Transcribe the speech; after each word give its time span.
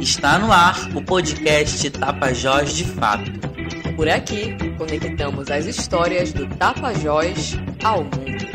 Está 0.00 0.38
no 0.38 0.52
ar 0.52 0.94
o 0.94 1.02
podcast 1.02 1.90
Tapajós 1.90 2.74
de 2.74 2.84
Fato. 2.84 3.30
Por 3.96 4.08
aqui, 4.08 4.54
conectamos 4.76 5.50
as 5.50 5.66
histórias 5.66 6.32
do 6.32 6.46
Tapajós 6.56 7.54
ao 7.82 8.04
mundo. 8.04 8.46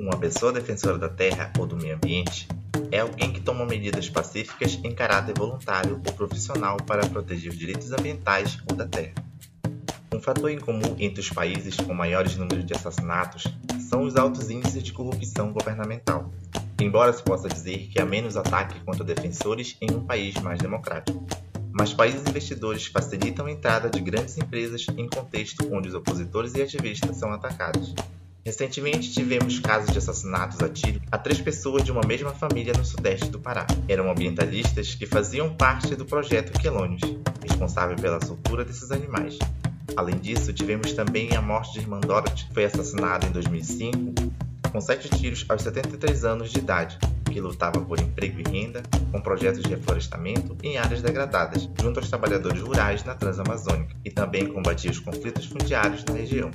Uma 0.00 0.16
pessoa 0.18 0.52
defensora 0.52 0.98
da 0.98 1.08
terra 1.08 1.52
ou 1.58 1.66
do 1.66 1.76
meio 1.76 1.96
ambiente 1.96 2.48
é 2.90 3.00
alguém 3.00 3.32
que 3.32 3.40
toma 3.40 3.64
medidas 3.64 4.08
pacíficas 4.08 4.78
em 4.82 4.94
caráter 4.94 5.34
voluntário 5.36 6.00
ou 6.06 6.12
profissional 6.12 6.76
para 6.78 7.06
proteger 7.06 7.52
os 7.52 7.58
direitos 7.58 7.92
ambientais 7.92 8.58
ou 8.68 8.76
da 8.76 8.86
terra. 8.86 9.14
Um 10.12 10.20
fator 10.20 10.50
em 10.50 10.58
comum 10.58 10.94
entre 10.98 11.20
os 11.20 11.30
países 11.30 11.74
com 11.74 11.94
maiores 11.94 12.36
números 12.36 12.66
de 12.66 12.74
assassinatos 12.74 13.44
são 13.88 14.02
os 14.02 14.14
altos 14.14 14.50
índices 14.50 14.82
de 14.82 14.92
corrupção 14.92 15.54
governamental, 15.54 16.30
embora 16.78 17.14
se 17.14 17.22
possa 17.22 17.48
dizer 17.48 17.88
que 17.88 17.98
há 17.98 18.04
menos 18.04 18.36
ataque 18.36 18.78
contra 18.80 19.02
defensores 19.02 19.74
em 19.80 19.90
um 19.90 20.04
país 20.04 20.34
mais 20.34 20.58
democrático. 20.58 21.26
Mas 21.72 21.94
países 21.94 22.20
investidores 22.28 22.86
facilitam 22.86 23.46
a 23.46 23.50
entrada 23.50 23.88
de 23.88 24.00
grandes 24.00 24.36
empresas 24.36 24.84
em 24.98 25.08
contexto 25.08 25.66
onde 25.72 25.88
os 25.88 25.94
opositores 25.94 26.54
e 26.54 26.60
ativistas 26.60 27.16
são 27.16 27.32
atacados. 27.32 27.94
Recentemente 28.44 29.12
tivemos 29.12 29.60
casos 29.60 29.92
de 29.92 29.98
assassinatos 29.98 30.60
a 30.60 30.68
tiro 30.68 31.00
a 31.10 31.16
três 31.16 31.40
pessoas 31.40 31.84
de 31.84 31.92
uma 31.92 32.02
mesma 32.06 32.32
família 32.32 32.74
no 32.76 32.84
sudeste 32.84 33.30
do 33.30 33.38
Pará. 33.38 33.66
Eram 33.88 34.10
ambientalistas 34.10 34.94
que 34.94 35.06
faziam 35.06 35.54
parte 35.54 35.96
do 35.96 36.04
projeto 36.04 36.52
Quelônios, 36.60 37.00
responsável 37.40 37.96
pela 37.96 38.22
soltura 38.22 38.62
desses 38.62 38.90
animais. 38.90 39.38
Além 39.96 40.18
disso, 40.18 40.52
tivemos 40.52 40.92
também 40.92 41.34
a 41.36 41.42
morte 41.42 41.74
de 41.74 41.80
irmã 41.80 42.00
Dorothy, 42.00 42.46
que 42.46 42.54
foi 42.54 42.64
assassinada 42.64 43.26
em 43.26 43.30
2005 43.30 44.32
com 44.72 44.80
sete 44.80 45.10
tiros 45.10 45.44
aos 45.50 45.62
73 45.62 46.24
anos 46.24 46.50
de 46.50 46.58
idade, 46.58 46.98
que 47.30 47.40
lutava 47.40 47.78
por 47.82 48.00
emprego 48.00 48.40
e 48.40 48.50
renda, 48.50 48.82
com 49.10 49.20
projetos 49.20 49.62
de 49.62 49.68
reflorestamento 49.68 50.56
em 50.62 50.78
áreas 50.78 51.02
degradadas, 51.02 51.68
junto 51.80 52.00
aos 52.00 52.08
trabalhadores 52.08 52.62
rurais 52.62 53.04
na 53.04 53.14
Transamazônica, 53.14 53.94
e 54.02 54.10
também 54.10 54.46
combatia 54.46 54.90
os 54.90 54.98
conflitos 54.98 55.44
fundiários 55.44 56.04
na 56.06 56.14
região. 56.14 56.50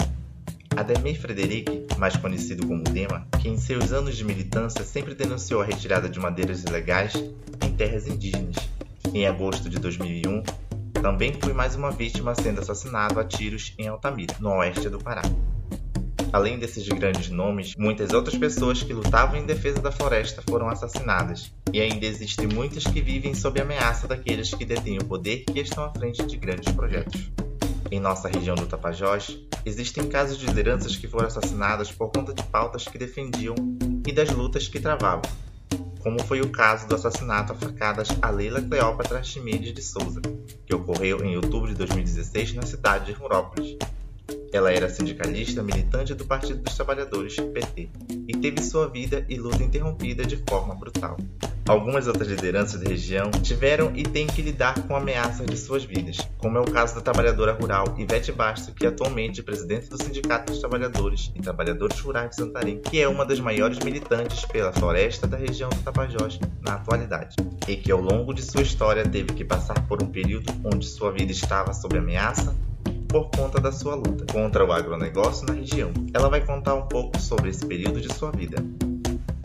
Ademir 0.75 1.19
Frederic, 1.19 1.85
mais 1.97 2.15
conhecido 2.17 2.65
como 2.65 2.83
Dema, 2.83 3.27
que 3.39 3.49
em 3.49 3.57
seus 3.57 3.91
anos 3.91 4.17
de 4.17 4.25
militância 4.25 4.83
sempre 4.83 5.13
denunciou 5.13 5.61
a 5.61 5.65
retirada 5.65 6.09
de 6.09 6.19
madeiras 6.19 6.63
ilegais 6.63 7.13
em 7.63 7.71
terras 7.73 8.07
indígenas. 8.07 8.55
Em 9.13 9.27
agosto 9.27 9.69
de 9.69 9.79
2001, 9.79 10.43
também 11.01 11.33
foi 11.41 11.53
mais 11.53 11.75
uma 11.75 11.91
vítima 11.91 12.33
sendo 12.35 12.61
assassinado 12.61 13.19
a 13.19 13.23
tiros 13.23 13.73
em 13.77 13.87
Altamira, 13.87 14.35
no 14.39 14.49
oeste 14.57 14.89
do 14.89 14.97
Pará. 14.97 15.21
Além 16.33 16.59
desses 16.59 16.87
grandes 16.87 17.29
nomes, 17.29 17.73
muitas 17.77 18.11
outras 18.11 18.37
pessoas 18.37 18.83
que 18.83 18.93
lutavam 18.93 19.37
em 19.37 19.45
defesa 19.45 19.79
da 19.79 19.91
floresta 19.91 20.43
foram 20.49 20.67
assassinadas, 20.67 21.53
e 21.71 21.79
ainda 21.79 22.05
existem 22.05 22.47
muitas 22.47 22.83
que 22.83 23.01
vivem 23.01 23.33
sob 23.33 23.61
ameaça 23.61 24.07
daqueles 24.07 24.53
que 24.53 24.65
detêm 24.65 24.97
o 24.97 25.05
poder 25.05 25.45
e 25.53 25.59
estão 25.59 25.85
à 25.85 25.91
frente 25.91 26.25
de 26.25 26.35
grandes 26.35 26.73
projetos. 26.73 27.31
Em 27.89 27.99
nossa 27.99 28.27
região 28.27 28.55
do 28.55 28.65
Tapajós, 28.65 29.39
existem 29.65 30.09
casos 30.09 30.37
de 30.37 30.45
lideranças 30.45 30.97
que 30.97 31.07
foram 31.07 31.27
assassinadas 31.27 31.91
por 31.91 32.11
conta 32.11 32.33
de 32.33 32.43
pautas 32.43 32.85
que 32.85 32.97
defendiam 32.97 33.55
e 34.05 34.11
das 34.11 34.29
lutas 34.29 34.67
que 34.67 34.79
travavam, 34.79 35.21
como 36.07 36.23
foi 36.23 36.39
o 36.39 36.49
caso 36.49 36.87
do 36.87 36.95
assassinato 36.95 37.51
a 37.51 37.55
facadas 37.55 38.07
a 38.21 38.29
Leila 38.29 38.61
Cleópatra 38.61 39.21
Chimenez 39.21 39.73
de 39.73 39.81
Souza, 39.81 40.21
que 40.65 40.73
ocorreu 40.73 41.21
em 41.21 41.35
outubro 41.35 41.67
de 41.67 41.75
2016 41.75 42.53
na 42.53 42.61
cidade 42.61 43.07
de 43.07 43.11
Rurópolis. 43.11 43.75
Ela 44.51 44.71
era 44.71 44.89
sindicalista 44.89 45.61
militante 45.61 46.13
do 46.13 46.25
Partido 46.25 46.61
dos 46.61 46.75
Trabalhadores, 46.75 47.35
PT, 47.35 47.89
e 48.27 48.37
teve 48.37 48.61
sua 48.61 48.87
vida 48.87 49.25
e 49.27 49.35
luta 49.37 49.63
interrompida 49.63 50.25
de 50.25 50.37
forma 50.47 50.75
brutal. 50.75 51.17
Algumas 51.67 52.07
outras 52.07 52.29
lideranças 52.29 52.79
da 52.79 52.89
região 52.89 53.29
tiveram 53.29 53.91
e 53.93 54.03
têm 54.03 54.25
que 54.25 54.41
lidar 54.41 54.81
com 54.83 54.95
ameaças 54.95 55.45
de 55.45 55.57
suas 55.57 55.83
vidas, 55.83 56.17
como 56.37 56.57
é 56.57 56.61
o 56.61 56.71
caso 56.71 56.95
da 56.95 57.01
trabalhadora 57.01 57.51
rural 57.51 57.93
Ivete 57.97 58.31
Basto, 58.31 58.73
que 58.73 58.87
atualmente 58.87 59.41
é 59.41 59.43
presidente 59.43 59.89
do 59.89 60.01
Sindicato 60.01 60.53
dos 60.53 60.61
Trabalhadores 60.61 61.29
e 61.35 61.41
Trabalhadores 61.41 61.99
Rurais 61.99 62.29
de 62.29 62.37
Santarém, 62.37 62.79
que 62.79 63.01
é 63.01 63.07
uma 63.07 63.25
das 63.25 63.41
maiores 63.41 63.79
militantes 63.79 64.45
pela 64.45 64.71
floresta 64.71 65.27
da 65.27 65.35
região 65.35 65.69
do 65.69 65.83
Tapajós 65.83 66.39
na 66.61 66.75
atualidade, 66.75 67.35
e 67.67 67.75
que 67.75 67.91
ao 67.91 67.99
longo 67.99 68.33
de 68.33 68.43
sua 68.43 68.61
história 68.61 69.03
teve 69.03 69.33
que 69.33 69.43
passar 69.43 69.85
por 69.87 70.01
um 70.01 70.07
período 70.07 70.53
onde 70.63 70.87
sua 70.87 71.11
vida 71.11 71.33
estava 71.33 71.73
sob 71.73 71.97
ameaça 71.97 72.55
por 73.07 73.29
conta 73.29 73.59
da 73.59 73.71
sua 73.71 73.95
luta 73.95 74.25
contra 74.31 74.65
o 74.65 74.71
agronegócio 74.71 75.47
na 75.47 75.53
região. 75.53 75.91
Ela 76.13 76.29
vai 76.29 76.45
contar 76.45 76.75
um 76.75 76.87
pouco 76.87 77.19
sobre 77.19 77.49
esse 77.49 77.65
período 77.65 77.99
de 78.01 78.13
sua 78.13 78.31
vida. 78.31 78.57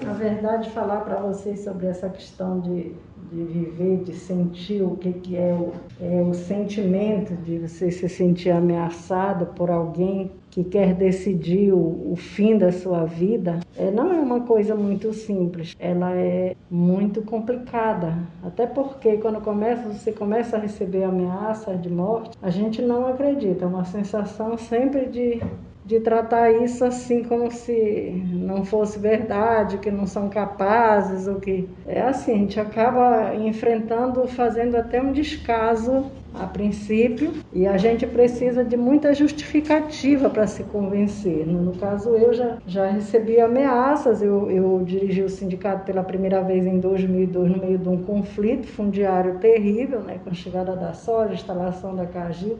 Na 0.03 0.13
verdade, 0.13 0.71
falar 0.71 1.01
para 1.03 1.21
vocês 1.21 1.61
sobre 1.61 1.87
essa 1.87 2.09
questão 2.09 2.61
de, 2.61 2.93
de 3.31 3.45
viver, 3.45 4.03
de 4.03 4.15
sentir 4.15 4.83
o 4.83 4.97
que, 4.97 5.13
que 5.13 5.37
é, 5.37 5.55
o, 5.55 5.73
é 6.01 6.23
o 6.23 6.35
sentimento 6.35 7.35
de 7.37 7.59
você 7.59 7.91
se 7.91 8.09
sentir 8.09 8.51
ameaçado 8.51 9.47
por 9.47 9.71
alguém 9.71 10.31
que 10.53 10.63
quer 10.63 10.95
decidir 10.95 11.73
o, 11.73 12.13
o 12.13 12.15
fim 12.15 12.59
da 12.59 12.71
sua 12.71 13.05
vida, 13.07 13.59
é, 13.75 13.91
não 13.91 14.13
é 14.13 14.21
uma 14.21 14.41
coisa 14.41 14.75
muito 14.75 15.11
simples, 15.15 15.75
ela 15.81 16.15
é 16.15 16.55
muito 16.71 17.23
complicada. 17.23 18.19
Até 18.43 18.67
porque 18.67 19.17
quando 19.17 19.41
começa, 19.41 19.89
você 19.89 20.13
começa 20.13 20.57
a 20.57 20.61
receber 20.61 21.05
ameaças 21.05 21.81
de 21.81 21.91
morte, 21.91 22.37
a 22.43 22.51
gente 22.51 22.83
não 22.83 23.07
acredita, 23.07 23.65
é 23.65 23.69
uma 23.69 23.85
sensação 23.85 24.59
sempre 24.59 25.07
de 25.07 25.41
de 25.85 26.01
tratar 26.01 26.51
isso 26.53 26.85
assim 26.85 27.25
como 27.25 27.51
se 27.51 28.13
não 28.33 28.65
fosse 28.65 28.99
verdade, 28.99 29.79
que 29.79 29.91
não 29.91 30.07
são 30.07 30.29
capazes, 30.29 31.27
ou 31.27 31.41
que 31.41 31.77
é 31.85 32.01
assim, 32.03 32.33
a 32.33 32.37
gente 32.39 32.61
acaba 32.61 33.35
enfrentando, 33.35 34.27
fazendo 34.29 34.77
até 34.77 35.03
um 35.03 35.13
descaso 35.13 36.13
a 36.33 36.47
princípio, 36.47 37.45
e 37.53 37.67
a 37.67 37.77
gente 37.77 38.07
precisa 38.07 38.65
de 38.65 38.77
muita 38.77 39.13
justificativa 39.15 40.31
para 40.31 40.47
se 40.47 40.65
convencer. 40.65 41.47
No 41.47 41.77
caso, 41.77 42.17
eu 42.17 42.33
já, 42.33 42.59
já 42.65 42.87
recebi 42.87 43.39
ameaças, 43.39 44.23
eu, 44.23 44.51
eu 44.51 44.83
dirigi 44.83 45.23
o 45.23 45.29
sindicato 45.29 45.85
pela 45.85 46.03
primeira 46.03 46.43
vez 46.43 46.65
em 46.67 46.81
2002 46.81 47.51
no 47.51 47.59
meio 47.59 47.79
de 47.79 47.89
um 47.89 48.03
conflito 48.03 48.67
fundiário 48.67 49.39
terrível, 49.41 50.03
né, 50.03 50.19
com 50.21 50.31
a 50.31 50.35
chegada 50.35 50.75
da 50.77 50.93
soja, 50.95 51.35
instalação 51.35 51.95
da 51.95 52.07
Cagil. 52.07 52.59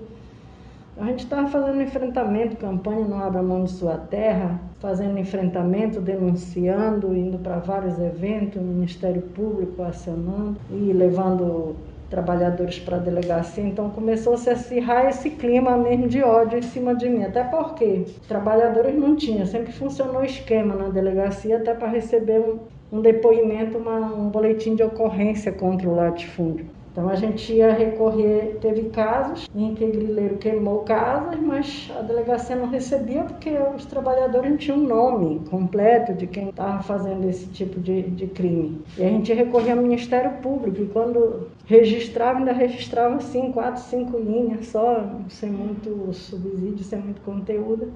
A 0.95 1.07
gente 1.07 1.25
estava 1.25 1.49
fazendo 1.49 1.81
enfrentamento, 1.81 2.57
campanha 2.57 3.07
Não 3.09 3.19
Abra 3.19 3.43
Mão 3.43 3.65
de 3.65 3.71
Sua 3.71 3.97
Terra, 3.97 4.61
fazendo 4.79 5.19
enfrentamento, 5.19 6.01
denunciando, 6.03 7.17
indo 7.17 7.39
para 7.39 7.59
vários 7.61 7.99
eventos, 7.99 8.61
Ministério 8.61 9.23
Público 9.23 9.83
acionando 9.83 10.59
e 10.71 10.93
levando 10.93 11.75
trabalhadores 12.11 12.79
para 12.79 12.99
a 12.99 13.01
delegacia. 13.01 13.65
Então 13.65 13.89
começou 13.89 14.35
a 14.35 14.37
se 14.37 14.51
acirrar 14.51 15.09
esse 15.09 15.31
clima 15.31 15.79
mesmo 15.79 16.09
de 16.09 16.23
ódio 16.23 16.59
em 16.59 16.63
cima 16.63 16.95
de 16.95 17.09
mim. 17.09 17.25
Até 17.25 17.43
porque 17.43 18.05
trabalhadores 18.29 18.95
não 18.95 19.17
tinham, 19.17 19.47
sempre 19.47 19.73
funcionou 19.73 20.21
o 20.21 20.25
esquema 20.25 20.75
na 20.75 20.91
delegacia 20.91 21.57
até 21.57 21.73
para 21.73 21.89
receber 21.89 22.39
um, 22.39 22.59
um 22.99 23.01
depoimento, 23.01 23.79
uma, 23.79 24.15
um 24.15 24.29
boletim 24.29 24.75
de 24.75 24.83
ocorrência 24.83 25.51
contra 25.53 25.89
o 25.89 25.97
latifúndio. 25.97 26.67
Então 26.93 27.09
a 27.09 27.15
gente 27.15 27.51
ia 27.55 27.73
recorrer, 27.73 28.59
teve 28.61 28.91
casos 28.91 29.49
em 29.57 29.75
que 29.75 29.87
grileiro 29.87 30.37
queimou 30.37 30.81
casas, 30.81 31.41
mas 31.41 31.91
a 31.99 32.03
delegacia 32.03 32.55
não 32.55 32.69
recebia 32.69 33.25
porque 33.25 33.51
os 33.75 33.87
trabalhadores 33.87 34.51
não 34.51 34.59
tinham 34.59 34.77
nome 34.77 35.41
completo 35.49 36.13
de 36.13 36.27
quem 36.27 36.51
estava 36.51 36.83
fazendo 36.83 37.27
esse 37.27 37.47
tipo 37.47 37.81
de, 37.81 38.03
de 38.03 38.27
crime. 38.27 38.83
E 38.99 39.05
a 39.05 39.09
gente 39.09 39.33
recorria 39.33 39.75
ao 39.75 39.81
Ministério 39.81 40.33
Público 40.43 40.83
e 40.83 40.87
quando 40.87 41.49
registrava, 41.65 42.41
ainda 42.41 42.53
registrava 42.53 43.17
assim, 43.17 43.51
quatro, 43.53 43.83
cinco 43.85 44.19
linhas 44.19 44.67
só, 44.67 45.03
sem 45.31 45.49
muito 45.49 46.13
subsídio, 46.13 46.85
sem 46.85 46.99
muito 46.99 47.23
conteúdo. 47.23 47.91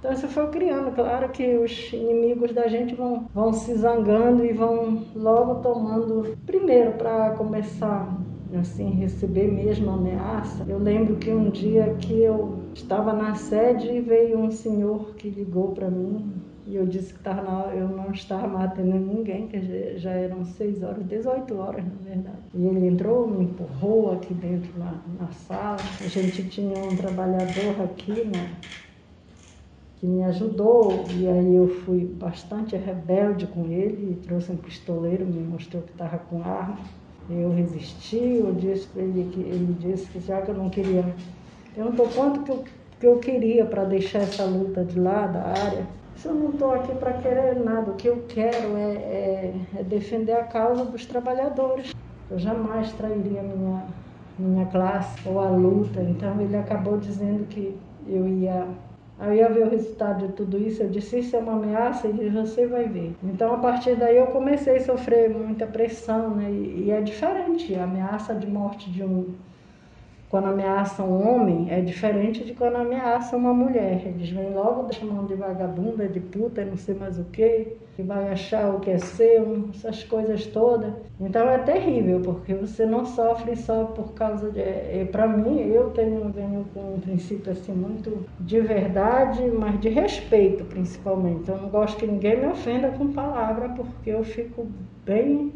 Então 0.00 0.12
isso 0.12 0.28
foi 0.28 0.48
criando, 0.48 0.94
claro 0.94 1.30
que 1.30 1.56
os 1.56 1.90
inimigos 1.92 2.52
da 2.52 2.66
gente 2.66 2.94
vão, 2.94 3.26
vão 3.32 3.54
se 3.54 3.74
zangando 3.74 4.44
e 4.44 4.52
vão 4.52 5.02
logo 5.16 5.62
tomando, 5.62 6.36
primeiro 6.44 6.92
para 6.92 7.30
começar 7.30 8.14
assim, 8.58 8.90
receber 8.90 9.50
mesmo 9.50 9.90
ameaça. 9.90 10.64
Eu 10.68 10.78
lembro 10.78 11.16
que 11.16 11.30
um 11.30 11.50
dia 11.50 11.94
que 11.94 12.22
eu 12.22 12.64
estava 12.74 13.12
na 13.12 13.34
sede 13.34 13.88
e 13.88 14.00
veio 14.00 14.38
um 14.38 14.50
senhor 14.50 15.14
que 15.14 15.28
ligou 15.28 15.72
para 15.72 15.90
mim 15.90 16.32
e 16.66 16.76
eu 16.76 16.86
disse 16.86 17.12
que 17.12 17.20
tava 17.20 17.42
na, 17.42 17.74
eu 17.74 17.88
não 17.88 18.10
estava 18.10 18.48
matando 18.48 18.96
ninguém, 18.96 19.48
que 19.48 19.98
já 19.98 20.12
eram 20.12 20.44
6 20.44 20.82
horas, 20.82 21.06
18 21.06 21.56
horas 21.56 21.84
na 21.84 22.10
verdade. 22.10 22.38
E 22.54 22.64
ele 22.64 22.86
entrou, 22.86 23.28
me 23.28 23.44
empurrou 23.44 24.12
aqui 24.12 24.32
dentro 24.32 24.70
na, 24.78 24.94
na 25.20 25.30
sala. 25.30 25.76
A 25.76 26.08
gente 26.08 26.48
tinha 26.48 26.78
um 26.78 26.96
trabalhador 26.96 27.82
aqui, 27.82 28.24
né? 28.24 28.50
que 30.04 30.06
me 30.06 30.22
ajudou. 30.24 31.06
E 31.18 31.26
aí 31.26 31.54
eu 31.54 31.66
fui 31.66 32.04
bastante 32.04 32.76
rebelde 32.76 33.46
com 33.46 33.66
ele, 33.66 34.20
trouxe 34.22 34.52
um 34.52 34.56
pistoleiro, 34.56 35.24
me 35.24 35.40
mostrou 35.40 35.82
que 35.82 35.92
estava 35.92 36.18
com 36.18 36.42
arma. 36.42 36.78
Eu 37.30 37.54
resisti, 37.54 38.42
eu 38.44 38.52
disse 38.52 38.88
ele 38.96 39.20
ele 39.36 39.76
disse 39.80 40.06
que 40.10 40.20
já 40.20 40.42
que 40.42 40.50
eu 40.50 40.54
não 40.54 40.68
queria, 40.68 41.04
perguntou 41.74 42.06
quanto 42.14 42.42
que 42.42 42.50
eu, 42.50 42.64
que 43.00 43.06
eu 43.06 43.18
queria 43.18 43.64
para 43.64 43.84
deixar 43.84 44.20
essa 44.20 44.44
luta 44.44 44.84
de 44.84 44.98
lado, 45.00 45.38
a 45.38 45.48
área. 45.48 45.86
Se 46.16 46.28
eu 46.28 46.34
não 46.34 46.50
estou 46.50 46.72
aqui 46.72 46.94
para 46.94 47.14
querer 47.14 47.56
nada, 47.56 47.90
o 47.90 47.94
que 47.94 48.08
eu 48.08 48.24
quero 48.28 48.76
é, 48.76 48.92
é, 48.92 49.54
é, 49.76 49.82
defender 49.82 50.32
a 50.32 50.44
causa 50.44 50.84
dos 50.84 51.06
trabalhadores. 51.06 51.92
Eu 52.30 52.38
jamais 52.38 52.92
trairia 52.92 53.42
minha, 53.42 53.84
minha 54.38 54.66
classe 54.66 55.26
ou 55.26 55.40
a 55.40 55.48
luta. 55.48 56.02
Então 56.02 56.40
ele 56.40 56.56
acabou 56.56 56.98
dizendo 56.98 57.46
que 57.48 57.76
eu 58.06 58.28
ia 58.28 58.66
Aí 59.18 59.40
eu 59.40 59.52
ver 59.52 59.66
o 59.66 59.70
resultado 59.70 60.26
de 60.26 60.32
tudo 60.34 60.58
isso, 60.58 60.82
eu 60.82 60.90
disse, 60.90 61.20
isso 61.20 61.36
é 61.36 61.38
uma 61.38 61.52
ameaça, 61.52 62.08
e 62.08 62.28
você 62.30 62.66
vai 62.66 62.88
ver. 62.88 63.14
Então, 63.22 63.54
a 63.54 63.58
partir 63.58 63.96
daí, 63.96 64.16
eu 64.16 64.26
comecei 64.28 64.76
a 64.76 64.80
sofrer 64.84 65.30
muita 65.30 65.66
pressão, 65.66 66.34
né? 66.34 66.50
E, 66.50 66.84
e 66.86 66.90
é 66.90 67.00
diferente, 67.00 67.74
a 67.74 67.84
ameaça 67.84 68.34
de 68.34 68.46
morte 68.46 68.90
de 68.90 69.04
um 69.04 69.34
quando 70.34 70.48
ameaça 70.48 71.04
um 71.04 71.28
homem 71.28 71.68
é 71.70 71.80
diferente 71.80 72.42
de 72.42 72.54
quando 72.54 72.74
ameaça 72.74 73.36
uma 73.36 73.54
mulher. 73.54 74.04
Eles 74.04 74.30
vêm 74.30 74.52
logo 74.52 74.92
chamando 74.92 75.28
de 75.28 75.36
vagabunda, 75.36 76.08
de 76.08 76.18
puta, 76.18 76.64
não 76.64 76.76
sei 76.76 76.96
mais 76.96 77.20
o 77.20 77.24
que, 77.26 77.76
que 77.94 78.02
vai 78.02 78.32
achar 78.32 78.74
o 78.74 78.80
que 78.80 78.90
é 78.90 78.98
seu, 78.98 79.68
essas 79.72 80.02
coisas 80.02 80.44
todas. 80.46 80.92
Então 81.20 81.48
é 81.48 81.58
terrível, 81.58 82.20
porque 82.20 82.52
você 82.52 82.84
não 82.84 83.04
sofre 83.04 83.54
só 83.54 83.84
por 83.84 84.12
causa 84.14 84.50
de. 84.50 84.58
É 84.58 85.08
Para 85.08 85.28
mim, 85.28 85.60
eu 85.60 85.90
tenho, 85.90 86.28
venho 86.30 86.66
com 86.74 86.94
um 86.94 87.00
princípio 87.00 87.52
assim 87.52 87.72
muito 87.72 88.26
de 88.40 88.60
verdade, 88.60 89.40
mas 89.56 89.78
de 89.78 89.88
respeito 89.88 90.64
principalmente. 90.64 91.48
Eu 91.48 91.58
não 91.58 91.68
gosto 91.68 91.96
que 91.96 92.08
ninguém 92.08 92.40
me 92.40 92.48
ofenda 92.48 92.88
com 92.88 93.12
palavra, 93.12 93.68
porque 93.68 94.10
eu 94.10 94.24
fico 94.24 94.66
bem 95.06 95.52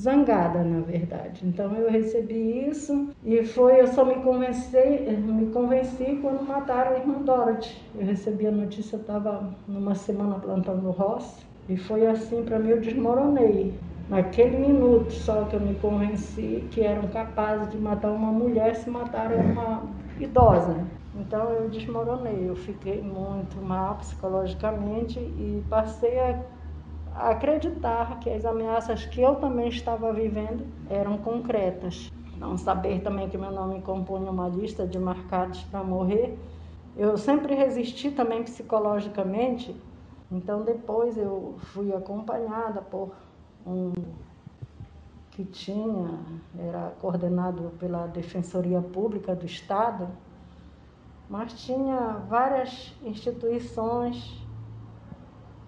zangada, 0.00 0.64
na 0.64 0.80
verdade. 0.80 1.46
Então 1.46 1.74
eu 1.76 1.90
recebi 1.90 2.68
isso 2.68 3.10
e 3.22 3.44
foi, 3.44 3.80
eu 3.80 3.86
só 3.88 4.04
me 4.04 4.22
convenci, 4.22 4.76
me 5.18 5.50
convenci 5.52 6.18
quando 6.22 6.46
mataram 6.46 6.92
a 6.92 6.98
irmã 6.98 7.22
Dorothy. 7.22 7.90
Eu 7.94 8.06
recebi 8.06 8.46
a 8.46 8.50
notícia, 8.50 8.96
eu 8.96 9.00
estava 9.00 9.58
numa 9.66 9.94
semana 9.94 10.38
plantando 10.40 10.90
roça 10.90 11.44
e 11.68 11.76
foi 11.76 12.06
assim 12.06 12.44
para 12.44 12.58
mim 12.58 12.70
eu 12.70 12.80
desmoronei. 12.80 13.78
Naquele 14.08 14.58
minuto 14.58 15.12
só 15.12 15.44
que 15.44 15.54
eu 15.54 15.60
me 15.60 15.74
convenci 15.78 16.68
que 16.70 16.80
eram 16.82 17.08
capazes 17.08 17.68
de 17.70 17.78
matar 17.78 18.10
uma 18.10 18.32
mulher 18.32 18.74
se 18.76 18.90
mataram 18.90 19.36
uma 19.40 19.96
idosa. 20.18 20.90
Então 21.12 21.50
eu 21.50 21.68
desmoronei, 21.68 22.48
eu 22.48 22.56
fiquei 22.56 23.02
muito 23.02 23.60
mal 23.60 23.98
psicologicamente 23.98 25.18
e 25.18 25.64
passei 25.68 26.18
a 26.18 26.44
acreditar 27.28 28.18
que 28.20 28.30
as 28.30 28.44
ameaças 28.44 29.04
que 29.04 29.20
eu 29.20 29.36
também 29.36 29.68
estava 29.68 30.12
vivendo 30.12 30.64
eram 30.88 31.18
concretas. 31.18 32.10
Não 32.36 32.56
saber 32.56 33.02
também 33.02 33.28
que 33.28 33.36
meu 33.36 33.52
nome 33.52 33.82
compunha 33.82 34.30
uma 34.30 34.48
lista 34.48 34.86
de 34.86 34.98
marcados 34.98 35.62
para 35.64 35.84
morrer. 35.84 36.38
Eu 36.96 37.18
sempre 37.18 37.54
resisti 37.54 38.10
também 38.10 38.42
psicologicamente, 38.42 39.76
então 40.30 40.62
depois 40.62 41.16
eu 41.16 41.56
fui 41.58 41.92
acompanhada 41.92 42.80
por 42.80 43.12
um 43.66 43.92
que 45.30 45.44
tinha, 45.44 46.18
era 46.58 46.92
coordenado 47.00 47.72
pela 47.78 48.06
Defensoria 48.06 48.82
Pública 48.82 49.34
do 49.34 49.46
Estado, 49.46 50.08
mas 51.28 51.52
tinha 51.64 52.20
várias 52.28 52.92
instituições 53.02 54.44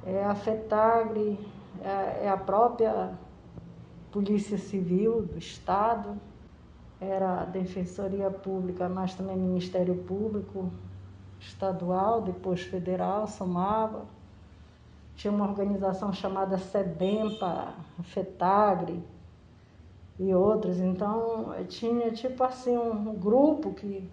é 0.05 0.25
a 0.25 0.35
FETAGRE, 0.35 1.39
é, 1.83 2.27
é 2.27 2.29
a 2.29 2.37
própria 2.37 3.13
Polícia 4.11 4.59
Civil 4.59 5.23
do 5.23 5.39
Estado, 5.39 6.19
era 7.01 7.41
a 7.41 7.45
Defensoria 7.45 8.31
Pública, 8.31 8.89
mas 8.89 9.15
também 9.15 9.37
Ministério 9.37 9.95
Público 9.95 10.71
Estadual, 11.41 12.23
depois 12.23 12.61
federal, 12.63 13.27
somava. 13.27 14.05
Tinha 15.17 15.33
uma 15.33 15.49
organização 15.49 16.13
chamada 16.13 16.57
SEDEMPA, 16.57 17.75
FETAGRE 18.05 19.03
e 20.19 20.33
outros. 20.33 20.79
Então, 20.79 21.53
tinha 21.69 22.13
tipo 22.13 22.45
assim 22.45 22.77
um 22.77 23.15
grupo 23.15 23.75
que 23.75 24.09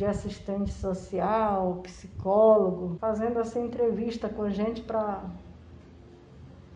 de 0.00 0.06
assistente 0.06 0.72
social, 0.72 1.80
psicólogo, 1.82 2.96
fazendo 2.98 3.38
essa 3.38 3.58
entrevista 3.58 4.30
com 4.30 4.44
a 4.44 4.48
gente 4.48 4.80
para 4.80 5.22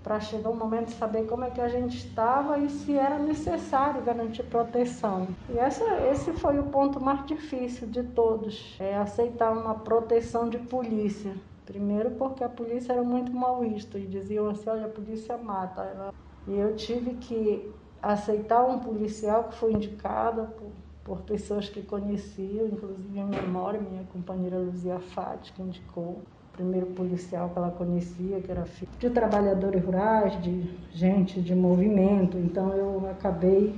para 0.03 0.21
chegar 0.21 0.51
o 0.51 0.55
momento 0.55 0.89
de 0.89 0.97
saber 0.97 1.27
como 1.27 1.45
é 1.45 1.51
que 1.51 1.63
a 1.63 1.69
gente 1.69 1.97
estava 1.97 2.59
e 2.59 2.69
se 2.69 2.95
era 2.95 3.19
necessário 3.19 4.03
garantir 4.03 4.43
proteção. 4.43 5.27
E 5.49 5.57
essa, 5.57 5.83
esse 6.11 6.35
foi 6.35 6.59
o 6.59 6.65
ponto 6.65 7.01
mais 7.01 7.25
difícil 7.25 7.89
de 7.89 8.03
todos, 8.03 8.77
é 8.79 8.95
aceitar 8.99 9.51
uma 9.53 9.77
proteção 9.77 10.51
de 10.51 10.59
polícia. 10.59 11.35
Primeiro 11.65 12.11
porque 12.11 12.45
a 12.45 12.51
polícia 12.51 12.93
era 12.93 13.03
muito 13.03 13.33
mal 13.33 13.61
vista 13.61 13.99
e 13.99 14.07
diziam 14.07 14.51
assim, 14.51 14.69
olha, 14.69 14.85
a 14.85 14.91
polícia 14.91 15.39
mata. 15.39 16.13
E 16.47 16.55
eu 16.55 16.77
tive 16.77 17.15
que 17.15 17.73
aceitar 18.03 18.63
um 18.63 18.81
policial 18.81 19.45
que 19.45 19.55
foi 19.55 19.73
indicado 19.73 20.49
por 20.59 20.71
por 21.05 21.19
pessoas 21.21 21.69
que 21.69 21.83
conheciam, 21.83 22.67
inclusive 22.67 23.19
em 23.19 23.25
memória, 23.27 23.79
minha 23.79 24.05
companheira 24.13 24.57
Luzia 24.57 24.99
Fati, 24.99 25.53
que 25.53 25.63
indicou 25.63 26.03
o 26.03 26.23
primeiro 26.57 26.87
policial 26.87 27.51
que 27.51 27.59
ela 27.59 27.71
conhecia, 27.71 28.41
que 28.41 28.51
era 28.51 28.65
filho 28.65 28.91
de 28.99 29.11
trabalhadores 29.11 29.85
rurais, 29.85 30.41
de 30.43 30.71
gente 30.93 31.43
de 31.43 31.55
movimento. 31.55 32.39
Então 32.39 32.73
eu 32.73 33.07
acabei 33.11 33.75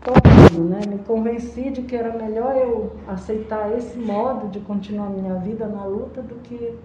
topando, 0.00 0.68
né? 0.68 0.80
Me 0.88 0.98
convenci 0.98 1.70
de 1.70 1.82
que 1.82 1.96
era 1.96 2.16
melhor 2.16 2.56
eu 2.56 2.92
aceitar 3.08 3.76
esse 3.76 3.98
modo 3.98 4.48
de 4.48 4.60
continuar 4.60 5.10
minha 5.10 5.34
vida 5.34 5.66
na 5.66 5.84
luta 5.84 6.22
do 6.22 6.36
que 6.36 6.78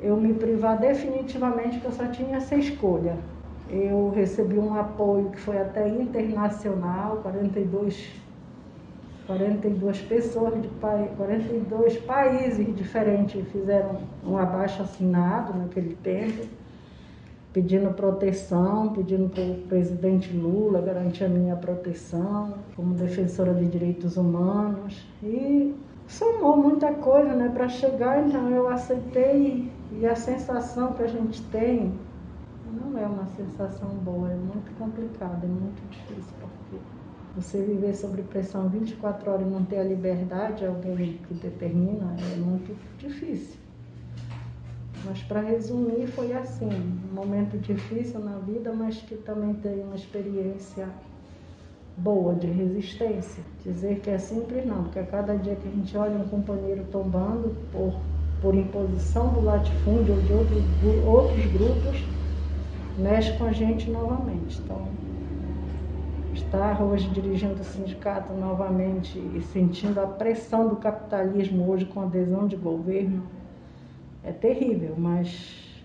eu 0.00 0.16
me 0.16 0.32
privar 0.32 0.78
definitivamente 0.78 1.78
que 1.78 1.84
eu 1.84 1.92
só 1.92 2.06
tinha 2.06 2.38
essa 2.38 2.54
escolha. 2.54 3.18
Eu 3.68 4.10
recebi 4.14 4.58
um 4.58 4.74
apoio 4.74 5.30
que 5.30 5.38
foi 5.38 5.58
até 5.58 5.86
internacional, 5.86 7.18
42 7.18 8.29
42 9.30 10.00
pessoas 10.02 10.60
de 10.60 10.68
42 10.68 11.98
países 11.98 12.74
diferentes 12.74 13.46
fizeram 13.52 13.98
um 14.26 14.36
abaixo 14.36 14.82
assinado 14.82 15.56
naquele 15.56 15.94
tempo, 16.02 16.48
pedindo 17.52 17.94
proteção, 17.94 18.92
pedindo 18.92 19.28
para 19.28 19.44
o 19.44 19.54
presidente 19.68 20.32
Lula 20.32 20.80
garantir 20.80 21.24
a 21.24 21.28
minha 21.28 21.54
proteção 21.54 22.54
como 22.74 22.94
defensora 22.94 23.54
de 23.54 23.66
direitos 23.66 24.16
humanos. 24.16 25.06
E 25.22 25.76
somou 26.08 26.56
muita 26.56 26.92
coisa 26.94 27.32
né, 27.32 27.52
para 27.54 27.68
chegar, 27.68 28.26
então 28.26 28.50
eu 28.50 28.68
aceitei 28.68 29.70
e 29.92 30.06
a 30.06 30.16
sensação 30.16 30.92
que 30.94 31.04
a 31.04 31.08
gente 31.08 31.40
tem 31.52 31.94
não 32.72 32.98
é 32.98 33.06
uma 33.06 33.26
sensação 33.36 33.90
boa, 33.90 34.28
é 34.28 34.34
muito 34.34 34.76
complicada, 34.76 35.44
é 35.44 35.48
muito 35.48 35.88
difícil, 35.88 36.34
você 37.40 37.62
viver 37.62 37.94
sob 37.94 38.22
pressão 38.24 38.68
24 38.68 39.30
horas 39.30 39.46
e 39.46 39.50
não 39.50 39.64
ter 39.64 39.78
a 39.78 39.84
liberdade, 39.84 40.66
alguém 40.66 41.18
que 41.26 41.34
determina, 41.34 42.14
é 42.32 42.36
muito 42.36 42.76
difícil. 42.98 43.58
Mas 45.04 45.22
para 45.22 45.40
resumir, 45.40 46.06
foi 46.08 46.32
assim, 46.34 46.68
um 46.68 47.14
momento 47.14 47.56
difícil 47.58 48.20
na 48.20 48.38
vida, 48.38 48.72
mas 48.72 48.96
que 48.98 49.16
também 49.16 49.54
tem 49.54 49.80
uma 49.80 49.96
experiência 49.96 50.86
boa 51.96 52.34
de 52.34 52.46
resistência. 52.46 53.42
Dizer 53.64 54.00
que 54.00 54.10
é 54.10 54.18
simples 54.18 54.66
não, 54.66 54.84
porque 54.84 54.98
a 54.98 55.06
cada 55.06 55.36
dia 55.36 55.56
que 55.56 55.68
a 55.68 55.70
gente 55.70 55.96
olha 55.96 56.16
um 56.16 56.28
companheiro 56.28 56.84
tombando 56.92 57.56
por, 57.72 57.98
por 58.42 58.54
imposição 58.54 59.28
do 59.28 59.40
latifúndio 59.40 60.14
ou 60.14 60.20
de 60.20 60.32
outros, 60.32 60.62
outros 61.06 61.46
grupos, 61.52 62.04
mexe 62.98 63.32
com 63.38 63.44
a 63.44 63.52
gente 63.52 63.90
novamente. 63.90 64.60
Então, 64.62 64.86
estar 66.40 66.82
hoje 66.82 67.08
dirigindo 67.10 67.60
o 67.60 67.64
sindicato 67.64 68.32
novamente 68.32 69.18
e 69.18 69.42
sentindo 69.42 70.00
a 70.00 70.06
pressão 70.06 70.68
do 70.68 70.76
capitalismo 70.76 71.68
hoje 71.70 71.84
com 71.84 72.00
adesão 72.00 72.46
de 72.46 72.56
governo 72.56 73.22
é 74.24 74.32
terrível, 74.32 74.94
mas 74.96 75.82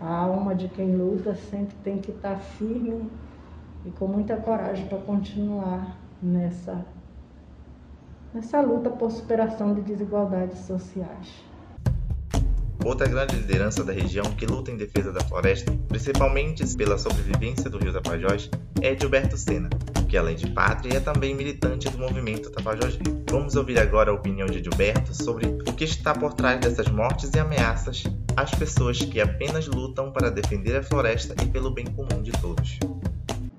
a 0.00 0.08
alma 0.08 0.54
de 0.54 0.68
quem 0.68 0.96
luta 0.96 1.34
sempre 1.34 1.74
tem 1.82 1.98
que 1.98 2.10
estar 2.10 2.36
firme 2.36 3.10
e 3.84 3.90
com 3.90 4.06
muita 4.06 4.36
coragem 4.36 4.86
para 4.86 4.98
continuar 4.98 5.96
nessa, 6.22 6.84
nessa 8.32 8.60
luta 8.60 8.90
por 8.90 9.10
superação 9.10 9.74
de 9.74 9.80
desigualdades 9.82 10.58
sociais. 10.60 11.44
Outra 12.86 13.08
grande 13.08 13.34
liderança 13.34 13.82
da 13.82 13.92
região 13.92 14.24
que 14.36 14.46
luta 14.46 14.70
em 14.70 14.76
defesa 14.76 15.10
da 15.10 15.20
floresta, 15.20 15.72
principalmente 15.88 16.64
pela 16.76 16.96
sobrevivência 16.96 17.68
do 17.68 17.78
rio 17.78 17.92
Tapajós, 17.92 18.48
é 18.80 18.96
Gilberto 18.96 19.36
Sena, 19.36 19.68
que 20.08 20.16
além 20.16 20.36
de 20.36 20.48
pátria 20.50 20.98
é 20.98 21.00
também 21.00 21.34
militante 21.34 21.88
do 21.90 21.98
movimento 21.98 22.48
Tapajós 22.48 22.94
Rio. 22.94 23.24
Vamos 23.28 23.56
ouvir 23.56 23.80
agora 23.80 24.12
a 24.12 24.14
opinião 24.14 24.46
de 24.46 24.62
Gilberto 24.62 25.12
sobre 25.12 25.46
o 25.68 25.72
que 25.72 25.82
está 25.82 26.14
por 26.14 26.32
trás 26.34 26.60
dessas 26.60 26.86
mortes 26.86 27.32
e 27.34 27.40
ameaças 27.40 28.04
às 28.36 28.52
pessoas 28.52 29.00
que 29.00 29.20
apenas 29.20 29.66
lutam 29.66 30.12
para 30.12 30.30
defender 30.30 30.76
a 30.76 30.82
floresta 30.84 31.34
e 31.42 31.46
pelo 31.46 31.72
bem 31.72 31.86
comum 31.86 32.22
de 32.22 32.30
todos. 32.40 32.78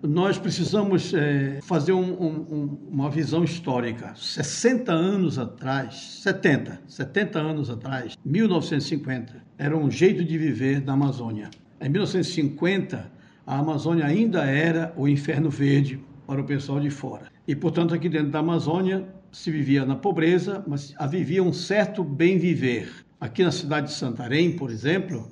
Nós 0.07 0.37
precisamos 0.37 1.13
é, 1.13 1.59
fazer 1.61 1.91
um, 1.91 2.13
um, 2.13 2.77
uma 2.89 3.09
visão 3.09 3.43
histórica. 3.43 4.13
60 4.15 4.91
anos 4.91 5.37
atrás, 5.37 6.21
70, 6.23 6.81
70 6.87 7.39
anos 7.39 7.69
atrás, 7.69 8.17
1950, 8.23 9.43
era 9.57 9.77
um 9.77 9.91
jeito 9.91 10.23
de 10.23 10.37
viver 10.37 10.81
na 10.81 10.93
Amazônia. 10.93 11.49
Em 11.81 11.89
1950, 11.89 13.11
a 13.45 13.57
Amazônia 13.59 14.05
ainda 14.05 14.45
era 14.45 14.93
o 14.95 15.09
inferno 15.09 15.49
verde 15.49 15.99
para 16.25 16.39
o 16.39 16.45
pessoal 16.45 16.79
de 16.79 16.89
fora. 16.89 17.27
E, 17.45 17.53
portanto, 17.53 17.93
aqui 17.93 18.07
dentro 18.07 18.29
da 18.29 18.39
Amazônia 18.39 19.05
se 19.29 19.51
vivia 19.51 19.85
na 19.85 19.95
pobreza, 19.97 20.63
mas 20.65 20.93
havia 20.97 21.43
um 21.43 21.51
certo 21.51 22.01
bem 22.03 22.37
viver. 22.37 22.89
Aqui 23.19 23.43
na 23.43 23.51
cidade 23.51 23.87
de 23.87 23.93
Santarém, 23.93 24.55
por 24.55 24.71
exemplo, 24.71 25.29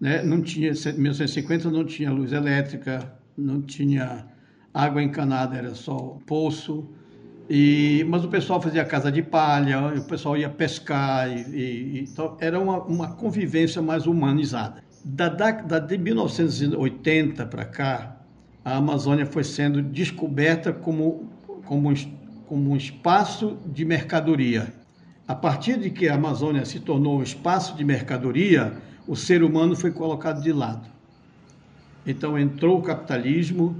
né, 0.00 0.22
não 0.22 0.42
tinha, 0.42 0.70
em 0.70 0.98
1950 0.98 1.70
não 1.70 1.84
tinha 1.84 2.10
luz 2.10 2.32
elétrica, 2.32 3.15
não 3.36 3.60
tinha 3.62 4.26
água 4.72 5.02
encanada, 5.02 5.56
era 5.56 5.74
só 5.74 6.18
poço. 6.26 6.88
E, 7.48 8.04
mas 8.08 8.24
o 8.24 8.28
pessoal 8.28 8.60
fazia 8.60 8.84
casa 8.84 9.10
de 9.10 9.22
palha, 9.22 9.94
o 9.94 10.04
pessoal 10.04 10.36
ia 10.36 10.50
pescar, 10.50 11.30
e, 11.30 11.54
e, 11.54 12.00
então 12.00 12.36
era 12.40 12.58
uma, 12.58 12.82
uma 12.82 13.12
convivência 13.12 13.80
mais 13.80 14.06
humanizada. 14.06 14.82
Da, 15.04 15.28
da, 15.28 15.78
de 15.78 15.96
1980 15.96 17.46
para 17.46 17.64
cá, 17.64 18.16
a 18.64 18.76
Amazônia 18.76 19.24
foi 19.24 19.44
sendo 19.44 19.80
descoberta 19.80 20.72
como, 20.72 21.30
como, 21.64 21.94
como 22.46 22.70
um 22.72 22.76
espaço 22.76 23.56
de 23.64 23.84
mercadoria. 23.84 24.74
A 25.28 25.34
partir 25.34 25.78
de 25.78 25.90
que 25.90 26.08
a 26.08 26.16
Amazônia 26.16 26.64
se 26.64 26.80
tornou 26.80 27.20
um 27.20 27.22
espaço 27.22 27.76
de 27.76 27.84
mercadoria, 27.84 28.72
o 29.06 29.14
ser 29.14 29.44
humano 29.44 29.76
foi 29.76 29.92
colocado 29.92 30.42
de 30.42 30.52
lado. 30.52 30.95
Então 32.06 32.38
entrou 32.38 32.78
o 32.78 32.82
capitalismo 32.82 33.76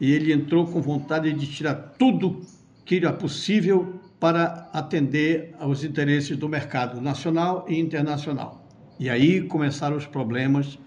e 0.00 0.12
ele 0.12 0.32
entrou 0.32 0.66
com 0.66 0.80
vontade 0.80 1.32
de 1.32 1.46
tirar 1.46 1.74
tudo 1.98 2.40
que 2.84 2.96
era 2.96 3.12
possível 3.12 4.00
para 4.18 4.68
atender 4.72 5.54
aos 5.60 5.84
interesses 5.84 6.36
do 6.36 6.48
mercado 6.48 7.00
nacional 7.00 7.66
e 7.68 7.78
internacional. 7.78 8.64
E 8.98 9.08
aí 9.08 9.42
começaram 9.42 9.96
os 9.96 10.06
problemas 10.06 10.78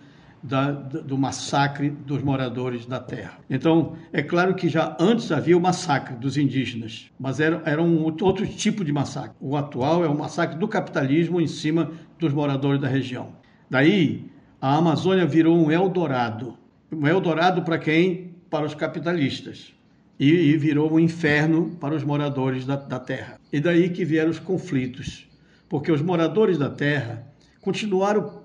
da, 0.44 0.72
do 0.72 1.18
massacre 1.18 1.90
dos 1.90 2.22
moradores 2.24 2.86
da 2.86 3.00
terra. 3.00 3.38
Então, 3.50 3.94
é 4.12 4.22
claro 4.22 4.56
que 4.56 4.68
já 4.68 4.98
antes 5.00 5.32
havia 5.32 5.58
o 5.58 5.62
massacre 5.62 6.16
dos 6.16 6.36
indígenas, 6.36 7.12
mas 7.20 7.40
era, 7.40 7.62
era 7.66 7.82
um 7.82 8.04
outro 8.04 8.46
tipo 8.48 8.84
de 8.84 8.92
massacre. 8.92 9.36
O 9.40 9.56
atual 9.56 10.04
é 10.04 10.08
o 10.08 10.18
massacre 10.18 10.58
do 10.58 10.68
capitalismo 10.68 11.40
em 11.40 11.48
cima 11.48 11.92
dos 12.18 12.34
moradores 12.34 12.82
da 12.82 12.88
região. 12.88 13.30
Daí, 13.70 14.30
a 14.60 14.76
Amazônia 14.76 15.26
virou 15.26 15.56
um 15.56 15.72
Eldorado. 15.72 16.58
Um 16.91 17.07
Eldorado 17.07 17.62
para 17.62 17.79
quem? 17.79 18.36
Para 18.50 18.65
os 18.65 18.75
capitalistas. 18.75 19.74
E, 20.19 20.29
e, 20.29 20.57
virou 20.57 20.91
um 20.91 21.00
inferno 21.00 21.71
para 21.79 21.95
os 21.95 22.03
moradores 22.03 22.65
da, 22.65 22.75
da 22.75 23.00
terra. 23.00 23.39
E 23.51 23.62
daí 23.62 23.89
que 23.89 24.03
vieram 24.03 24.29
os 24.29 24.39
conflitos. 24.39 25.25
Porque 25.69 25.89
os 25.89 26.01
moradores 26.01 26.57
da 26.57 26.69
terra 26.69 27.25
continuaram 27.62 28.41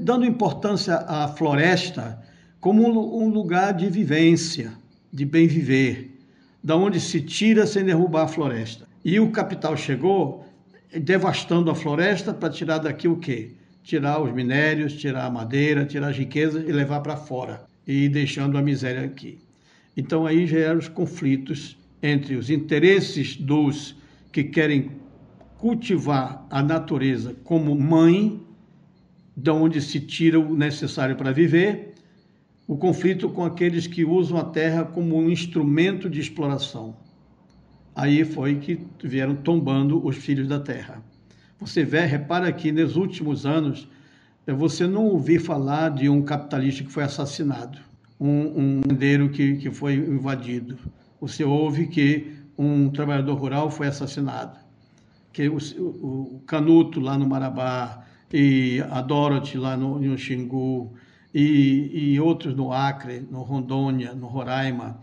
dando 0.00 0.26
importância 0.26 0.96
à 0.96 1.28
floresta 1.28 2.22
como 2.60 2.86
um, 2.86 3.24
um 3.24 3.28
lugar 3.30 3.72
de 3.72 3.88
vivência, 3.88 4.72
de 5.10 5.24
bem 5.24 5.46
viver, 5.46 6.14
da 6.62 6.76
onde 6.76 7.00
se 7.00 7.22
tira 7.22 7.66
sem 7.66 7.84
derrubar 7.84 8.24
a 8.24 8.28
floresta. 8.28 8.86
E 9.02 9.18
o 9.18 9.30
capital 9.30 9.76
chegou 9.76 10.46
devastando 10.92 11.70
a 11.70 11.74
floresta 11.74 12.34
para 12.34 12.50
tirar 12.50 12.78
daqui 12.78 13.08
o 13.08 13.16
quê? 13.16 13.52
tirar 13.88 14.20
os 14.20 14.30
minérios, 14.34 14.92
tirar 14.92 15.24
a 15.24 15.30
madeira, 15.30 15.86
tirar 15.86 16.08
as 16.08 16.18
riquezas 16.18 16.62
e 16.68 16.70
levar 16.70 17.00
para 17.00 17.16
fora, 17.16 17.62
e 17.88 18.06
deixando 18.06 18.58
a 18.58 18.62
miséria 18.62 19.02
aqui. 19.02 19.38
Então 19.96 20.26
aí 20.26 20.46
geram 20.46 20.78
os 20.78 20.88
conflitos 20.88 21.78
entre 22.02 22.36
os 22.36 22.50
interesses 22.50 23.34
dos 23.34 23.96
que 24.30 24.44
querem 24.44 24.90
cultivar 25.56 26.46
a 26.50 26.62
natureza 26.62 27.34
como 27.42 27.74
mãe, 27.74 28.40
de 29.34 29.50
onde 29.50 29.80
se 29.80 29.98
tira 29.98 30.38
o 30.38 30.54
necessário 30.54 31.16
para 31.16 31.32
viver, 31.32 31.94
o 32.66 32.76
conflito 32.76 33.30
com 33.30 33.44
aqueles 33.44 33.86
que 33.86 34.04
usam 34.04 34.36
a 34.36 34.44
terra 34.44 34.84
como 34.84 35.16
um 35.16 35.30
instrumento 35.30 36.10
de 36.10 36.20
exploração. 36.20 36.94
Aí 37.96 38.24
foi 38.24 38.56
que 38.56 38.78
vieram 39.02 39.34
tombando 39.34 40.04
os 40.06 40.16
filhos 40.16 40.46
da 40.46 40.60
terra. 40.60 41.02
Você 41.58 41.82
vê, 41.82 42.04
repara 42.04 42.52
que 42.52 42.70
nos 42.70 42.94
últimos 42.94 43.46
anos 43.46 43.88
é, 44.48 44.52
você 44.52 44.86
não 44.86 45.04
ouviu 45.04 45.40
falar 45.40 45.90
de 45.90 46.08
um 46.08 46.22
capitalista 46.22 46.82
que 46.82 46.90
foi 46.90 47.04
assassinado, 47.04 47.78
um, 48.18 48.28
um 48.28 48.80
rendeiro 48.88 49.28
que, 49.28 49.56
que 49.56 49.70
foi 49.70 49.94
invadido. 49.94 50.78
Você 51.20 51.44
ouve 51.44 51.86
que 51.86 52.34
um 52.56 52.90
trabalhador 52.90 53.34
rural 53.34 53.70
foi 53.70 53.86
assassinado, 53.86 54.58
que 55.32 55.48
o, 55.48 55.58
o 55.78 56.42
Canuto 56.46 56.98
lá 56.98 57.16
no 57.18 57.28
Marabá 57.28 58.04
e 58.32 58.82
a 58.90 59.00
Dorothy 59.00 59.58
lá 59.58 59.76
no, 59.76 59.98
no 59.98 60.18
Xingu 60.18 60.92
e, 61.34 62.12
e 62.14 62.20
outros 62.20 62.54
no 62.54 62.72
Acre, 62.72 63.26
no 63.30 63.42
Rondônia, 63.42 64.14
no 64.14 64.26
Roraima 64.26 64.98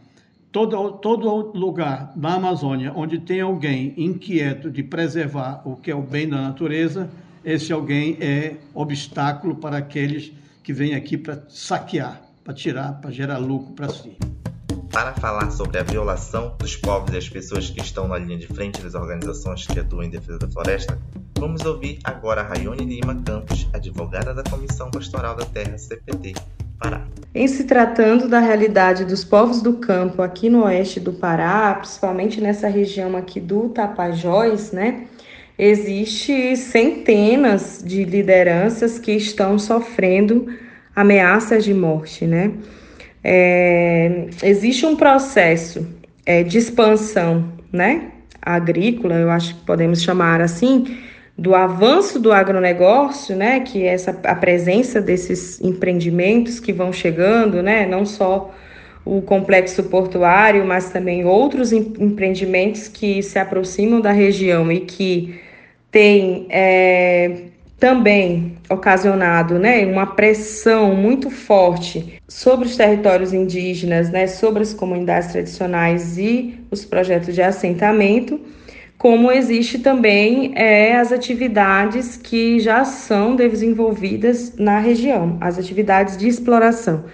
todo, 0.55 0.93
todo 0.93 1.51
lugar 1.53 2.13
na 2.15 2.35
Amazônia 2.35 2.93
onde 2.95 3.19
tem 3.19 3.41
alguém 3.41 3.93
inquieto 3.97 4.71
de 4.71 4.81
preservar 4.81 5.61
o 5.65 5.75
que 5.75 5.91
é 5.91 5.95
o 5.95 6.01
bem 6.01 6.29
da 6.29 6.41
natureza, 6.41 7.09
esse 7.45 7.71
alguém 7.71 8.17
é 8.19 8.55
obstáculo 8.73 9.55
para 9.55 9.77
aqueles 9.77 10.33
que 10.63 10.73
vêm 10.73 10.95
aqui 10.95 11.15
para 11.15 11.43
saquear, 11.47 12.19
para 12.43 12.53
tirar, 12.55 12.93
para 12.99 13.11
gerar 13.11 13.37
lucro 13.37 13.73
para 13.73 13.87
si. 13.89 14.17
Para 14.91 15.13
falar 15.13 15.51
sobre 15.51 15.77
a 15.77 15.83
violação 15.83 16.55
dos 16.57 16.75
povos 16.75 17.13
e 17.13 17.17
as 17.17 17.29
pessoas 17.29 17.69
que 17.69 17.79
estão 17.81 18.07
na 18.07 18.17
linha 18.17 18.37
de 18.37 18.47
frente 18.47 18.81
das 18.81 18.95
organizações 18.95 19.67
que 19.67 19.79
atuam 19.79 20.03
em 20.03 20.09
defesa 20.09 20.39
da 20.39 20.47
floresta, 20.47 20.97
vamos 21.37 21.63
ouvir 21.65 21.99
agora 22.03 22.41
a 22.41 22.45
Rayone 22.45 22.85
Lima 22.85 23.13
Campos, 23.23 23.67
advogada 23.73 24.33
da 24.33 24.41
Comissão 24.41 24.89
Pastoral 24.89 25.35
da 25.35 25.45
Terra 25.45 25.77
CPT, 25.77 26.33
Pará. 26.79 27.05
Em 27.33 27.47
se 27.47 27.65
tratando 27.65 28.27
da 28.27 28.39
realidade 28.39 29.05
dos 29.05 29.23
povos 29.23 29.61
do 29.61 29.73
campo 29.73 30.21
aqui 30.21 30.49
no 30.49 30.63
oeste 30.63 30.99
do 30.99 31.13
Pará, 31.13 31.75
principalmente 31.75 32.41
nessa 32.41 32.67
região 32.67 33.15
aqui 33.15 33.39
do 33.39 33.69
Tapajós, 33.69 34.71
né? 34.71 35.07
Existe 35.57 36.57
centenas 36.57 37.81
de 37.85 38.03
lideranças 38.03 39.00
que 39.00 39.13
estão 39.13 39.57
sofrendo 39.57 40.47
ameaças 40.95 41.63
de 41.63 41.74
morte, 41.74 42.25
né? 42.25 42.51
É, 43.24 44.27
existe 44.43 44.85
um 44.85 44.95
processo 44.95 45.88
é, 46.25 46.43
de 46.43 46.57
expansão, 46.57 47.53
né? 47.71 48.12
Agrícola, 48.41 49.15
eu 49.15 49.31
acho 49.31 49.55
que 49.55 49.62
podemos 49.62 50.03
chamar 50.03 50.41
assim, 50.41 50.97
do 51.38 51.55
avanço 51.55 52.19
do 52.19 52.31
agronegócio, 52.31 53.35
né, 53.35 53.59
que 53.62 53.83
é 53.83 53.93
essa 53.93 54.12
a 54.24 54.35
presença 54.35 55.01
desses 55.01 55.59
empreendimentos 55.59 56.59
que 56.59 56.71
vão 56.71 56.93
chegando, 56.93 57.63
né, 57.63 57.85
não 57.85 58.05
só 58.05 58.53
o 59.03 59.21
complexo 59.21 59.83
portuário, 59.83 60.65
mas 60.65 60.91
também 60.91 61.25
outros 61.25 61.71
empreendimentos 61.71 62.88
que 62.88 63.21
se 63.21 63.38
aproximam 63.38 64.01
da 64.01 64.12
região 64.12 64.71
e 64.71 64.79
que 64.79 65.39
têm 65.95 66.45
é, 66.49 67.43
também 67.79 68.57
ocasionado 68.69 69.57
né, 69.57 69.85
uma 69.85 70.07
pressão 70.07 70.93
muito 70.93 71.29
forte 71.29 72.19
sobre 72.27 72.67
os 72.67 72.75
territórios 72.75 73.31
indígenas, 73.31 74.09
né, 74.09 74.27
sobre 74.27 74.61
as 74.61 74.73
comunidades 74.73 75.31
tradicionais 75.31 76.17
e 76.17 76.59
os 76.69 76.83
projetos 76.83 77.33
de 77.33 77.41
assentamento 77.41 78.41
como 78.97 79.31
existe 79.31 79.79
também 79.79 80.51
é, 80.55 80.97
as 80.97 81.13
atividades 81.13 82.17
que 82.17 82.59
já 82.59 82.83
são 82.83 83.33
desenvolvidas 83.35 84.53
na 84.57 84.79
região, 84.79 85.37
as 85.39 85.57
atividades 85.57 86.17
de 86.17 86.27
exploração, 86.27 87.05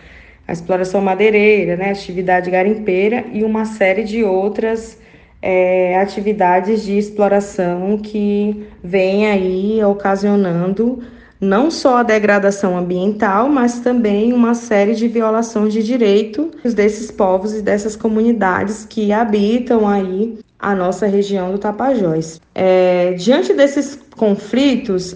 a 0.48 0.54
exploração 0.54 1.02
madeireira, 1.02 1.76
né, 1.76 1.92
atividade 1.92 2.50
garimpeira 2.50 3.26
e 3.32 3.44
uma 3.44 3.66
série 3.66 4.04
de 4.04 4.24
outras 4.24 5.01
é, 5.42 5.98
atividades 5.98 6.84
de 6.84 6.98
exploração 6.98 7.98
que 7.98 8.68
vem 8.84 9.28
aí 9.28 9.84
ocasionando 9.84 11.02
não 11.40 11.72
só 11.72 11.98
a 11.98 12.04
degradação 12.04 12.78
ambiental, 12.78 13.50
mas 13.50 13.80
também 13.80 14.32
uma 14.32 14.54
série 14.54 14.94
de 14.94 15.08
violações 15.08 15.74
de 15.74 15.82
direitos 15.82 16.76
desses 16.76 17.10
povos 17.10 17.56
e 17.56 17.64
dessas 17.64 17.96
comunidades 17.96 18.86
que 18.88 19.12
habitam 19.12 19.88
aí 19.88 20.38
a 20.60 20.76
nossa 20.76 21.08
região 21.08 21.52
do 21.52 21.58
Tapajós. 21.58 22.40
É, 22.54 23.14
diante 23.14 23.56
desses 23.56 23.98
conflitos, 24.16 25.16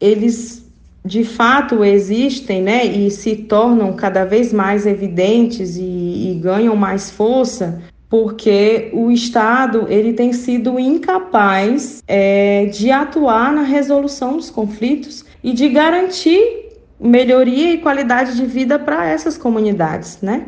eles 0.00 0.66
de 1.04 1.22
fato 1.22 1.84
existem 1.84 2.62
né, 2.62 2.84
e 2.84 3.10
se 3.10 3.36
tornam 3.36 3.92
cada 3.92 4.24
vez 4.24 4.52
mais 4.52 4.86
evidentes 4.86 5.76
e, 5.76 5.82
e 6.30 6.40
ganham 6.42 6.74
mais 6.74 7.10
força 7.10 7.78
porque 8.08 8.90
o 8.92 9.10
Estado 9.10 9.86
ele 9.88 10.14
tem 10.14 10.32
sido 10.32 10.78
incapaz 10.78 12.02
é, 12.06 12.66
de 12.66 12.90
atuar 12.90 13.52
na 13.52 13.62
resolução 13.62 14.36
dos 14.36 14.50
conflitos 14.50 15.24
e 15.44 15.52
de 15.52 15.68
garantir 15.68 16.68
melhoria 16.98 17.72
e 17.74 17.78
qualidade 17.78 18.34
de 18.36 18.46
vida 18.46 18.78
para 18.78 19.06
essas 19.06 19.36
comunidades, 19.36 20.18
né? 20.22 20.46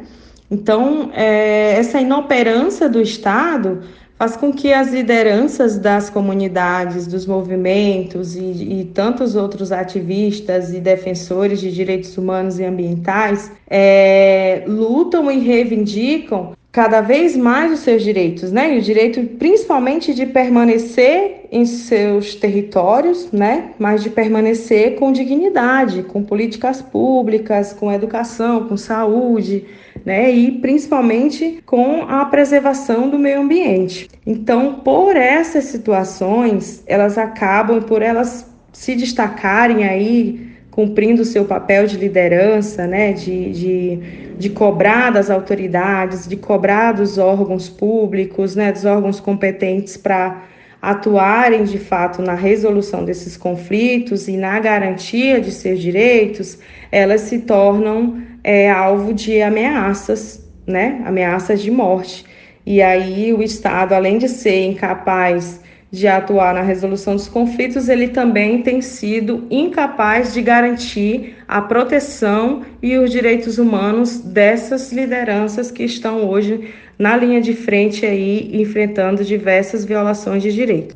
Então, 0.51 1.11
é, 1.15 1.75
essa 1.79 2.01
inoperância 2.01 2.89
do 2.89 3.01
Estado 3.01 3.83
faz 4.19 4.37
com 4.37 4.53
que 4.53 4.73
as 4.73 4.93
lideranças 4.93 5.79
das 5.79 6.11
comunidades, 6.11 7.07
dos 7.07 7.25
movimentos 7.25 8.35
e, 8.35 8.81
e, 8.81 8.85
tantos 8.93 9.37
outros 9.37 9.71
ativistas 9.71 10.75
e 10.75 10.81
defensores 10.81 11.61
de 11.61 11.73
direitos 11.73 12.19
humanos 12.19 12.59
e 12.59 12.65
ambientais 12.65 13.51
é, 13.69 14.65
lutam 14.67 15.31
e 15.31 15.39
reivindicam 15.39 16.53
cada 16.73 17.01
vez 17.01 17.37
mais 17.37 17.73
os 17.73 17.81
seus 17.81 18.03
direitos, 18.03 18.53
né? 18.53 18.75
E 18.75 18.79
o 18.79 18.83
direito 18.83 19.21
principalmente 19.39 20.15
de 20.15 20.25
permanecer 20.27 21.47
em 21.51 21.65
seus 21.67 22.37
territórios, 22.37 23.31
né? 23.33 23.71
Mas 23.79 24.03
de 24.03 24.11
permanecer 24.11 24.95
com 24.95 25.11
dignidade, 25.11 26.05
com 26.05 26.23
políticas 26.23 26.81
públicas, 26.81 27.73
com 27.73 27.91
educação, 27.91 28.69
com 28.69 28.77
saúde, 28.77 29.65
né? 30.05 30.31
E 30.31 30.53
principalmente 30.53 31.61
com 31.67 32.03
a 32.03 32.25
preservação 32.25 33.11
do 33.11 33.19
meio 33.19 33.41
ambiente. 33.41 34.09
Então, 34.25 34.75
por 34.75 35.17
essas 35.17 35.65
situações, 35.65 36.85
elas 36.87 37.19
acabam 37.19 37.83
por 37.83 38.01
elas 38.01 38.49
se 38.73 38.95
destacarem 38.95 39.85
aí 39.85 40.51
cumprindo 40.71 41.23
o 41.23 41.25
seu 41.25 41.45
papel 41.45 41.87
de 41.87 41.97
liderança, 41.97 42.87
né, 42.87 43.13
de, 43.13 43.51
de, 43.51 43.99
de 44.41 44.49
cobrar 44.49 45.11
das 45.11 45.29
autoridades, 45.29 46.27
de 46.27 46.35
cobrar 46.35 46.93
dos 46.93 47.19
órgãos 47.19 47.69
públicos, 47.69 48.57
né, 48.57 48.73
dos 48.73 48.87
órgãos 48.87 49.21
competentes 49.21 49.99
para 49.99 50.45
atuarem 50.81 51.65
de 51.65 51.79
fato 51.79 52.23
na 52.23 52.33
resolução 52.33 53.05
desses 53.05 53.37
conflitos 53.37 54.29
e 54.29 54.39
na 54.39 54.59
garantia 54.59 55.43
de 55.43 55.53
seus 55.53 55.79
direitos, 55.79 56.59
elas 56.91 57.21
se 57.21 57.41
tornam 57.41 58.23
é, 58.43 58.71
alvo 58.71 59.13
de 59.13 59.43
ameaças, 59.43 60.43
né, 60.67 61.03
ameaças 61.05 61.61
de 61.61 61.71
morte. 61.71 62.25
E 62.65 62.81
aí 62.81 63.35
o 63.35 63.43
Estado, 63.43 63.93
além 63.93 64.17
de 64.17 64.27
ser 64.27 64.65
incapaz 64.65 65.61
de 65.91 66.07
atuar 66.07 66.55
na 66.55 66.63
resolução 66.63 67.17
dos 67.17 67.27
conflitos, 67.27 67.89
ele 67.89 68.09
também 68.09 68.63
tem 68.63 68.81
sido 68.81 69.47
incapaz 69.51 70.33
de 70.33 70.41
garantir 70.41 71.37
a 71.49 71.61
proteção 71.61 72.63
e 72.81 72.97
os 72.97 73.11
direitos 73.11 73.59
humanos 73.59 74.19
dessas 74.19 74.93
lideranças 74.93 75.71
que 75.71 75.83
estão 75.83 76.29
hoje 76.29 76.73
na 76.99 77.17
linha 77.17 77.41
de 77.41 77.55
frente 77.55 78.07
aí 78.07 78.51
enfrentando 78.61 79.25
diversas 79.25 79.85
violações 79.85 80.43
de 80.43 80.53
direito. 80.53 80.95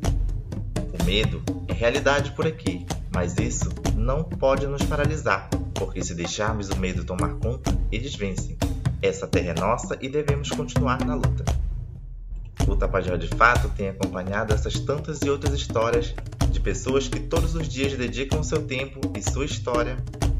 O 0.99 1.03
medo 1.03 1.41
é 1.67 1.73
realidade 1.73 2.31
por 2.31 2.47
aqui, 2.47 2.85
mas 3.13 3.35
isso 3.37 3.69
não 3.97 4.23
pode 4.23 4.65
nos 4.67 4.83
paralisar, 4.83 5.49
porque 5.73 6.01
se 6.03 6.13
deixarmos 6.13 6.69
o 6.69 6.77
medo 6.77 7.03
tomar 7.03 7.33
conta, 7.35 7.75
eles 7.91 8.15
vencem. 8.15 8.55
Essa 9.01 9.27
terra 9.27 9.53
é 9.57 9.59
nossa 9.59 9.97
e 10.01 10.07
devemos 10.07 10.49
continuar 10.51 11.03
na 11.05 11.15
luta. 11.15 11.43
O 12.67 12.75
Tapajós 12.75 13.19
de 13.19 13.27
Fato 13.27 13.69
tem 13.69 13.89
acompanhado 13.89 14.53
essas 14.53 14.79
tantas 14.79 15.21
e 15.21 15.29
outras 15.29 15.53
histórias 15.53 16.13
de 16.49 16.59
pessoas 16.59 17.07
que 17.07 17.19
todos 17.19 17.53
os 17.53 17.67
dias 17.67 17.93
dedicam 17.93 18.41
seu 18.43 18.65
tempo 18.65 18.99
e 19.15 19.21
sua 19.21 19.45
história 19.45 19.97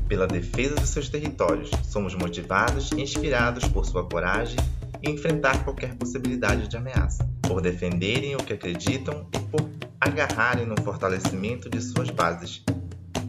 pela 0.08 0.26
defesa 0.26 0.76
dos 0.76 0.90
seus 0.90 1.08
territórios. 1.10 1.70
Somos 1.84 2.16
motivados 2.16 2.92
e 2.92 3.02
inspirados 3.02 3.68
por 3.68 3.86
sua 3.86 4.06
coragem 4.06 4.58
em 5.04 5.14
enfrentar 5.14 5.64
qualquer 5.64 5.96
possibilidade 5.96 6.68
de 6.68 6.78
ameaça, 6.78 7.30
por 7.42 7.62
defenderem 7.62 8.36
o 8.36 8.40
que 8.40 8.54
acreditam 8.54 9.28
e 9.34 9.40
por 9.40 9.70
agarrarem 10.00 10.66
no 10.66 10.80
fortalecimento 10.82 11.70
de 11.70 11.80
suas 11.82 12.10
bases, 12.10 12.64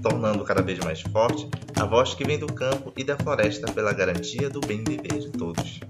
tornando 0.02 0.44
cada 0.44 0.62
vez 0.62 0.78
mais 0.78 1.02
forte 1.02 1.48
a 1.74 1.84
voz 1.84 2.14
que 2.14 2.24
vem 2.24 2.38
do 2.38 2.46
campo 2.46 2.92
e 2.96 3.04
da 3.04 3.16
floresta 3.16 3.70
pela 3.72 3.92
garantia 3.92 4.48
do 4.48 4.60
bem 4.60 4.82
viver 4.82 5.18
de 5.18 5.30
todos. 5.30 5.80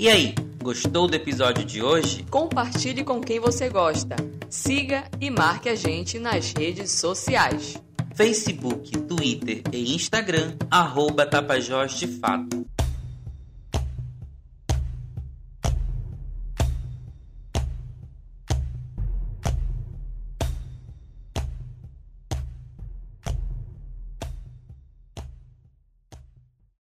E 0.00 0.08
aí, 0.08 0.34
gostou 0.62 1.06
do 1.06 1.14
episódio 1.14 1.62
de 1.62 1.82
hoje? 1.82 2.24
Compartilhe 2.30 3.04
com 3.04 3.20
quem 3.20 3.38
você 3.38 3.68
gosta. 3.68 4.16
Siga 4.48 5.04
e 5.20 5.28
marque 5.28 5.68
a 5.68 5.74
gente 5.74 6.18
nas 6.18 6.54
redes 6.54 6.90
sociais. 6.92 7.76
Facebook, 8.14 8.96
Twitter 9.00 9.62
e 9.70 9.94
Instagram, 9.94 10.56
arroba 10.70 11.26
Tapajós 11.26 11.98
de 11.98 12.06
Fato. 12.06 12.66